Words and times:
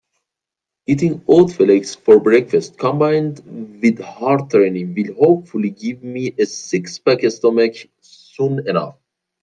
Eating 0.87 1.23
oat 1.27 1.51
flakes 1.51 1.93
for 1.93 2.19
breakfast 2.19 2.75
combined 2.75 3.39
with 3.83 3.99
hard 3.99 4.49
training 4.49 4.95
will 4.95 5.13
hopefully 5.13 5.69
give 5.69 6.01
me 6.01 6.33
a 6.39 6.47
six-pack 6.47 7.19
stomach 7.29 7.75
soon 7.99 8.67
enough. 8.67 8.97